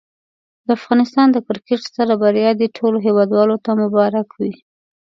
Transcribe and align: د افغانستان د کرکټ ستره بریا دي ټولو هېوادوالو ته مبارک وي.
د 0.65 0.67
افغانستان 0.79 1.27
د 1.31 1.37
کرکټ 1.47 1.79
ستره 1.89 2.15
بریا 2.23 2.51
دي 2.59 2.67
ټولو 2.77 2.97
هېوادوالو 3.07 3.55
ته 3.65 3.71
مبارک 3.81 4.27
وي. 4.39 4.53